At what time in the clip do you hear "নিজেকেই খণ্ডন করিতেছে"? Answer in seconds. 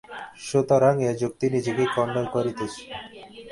1.55-2.81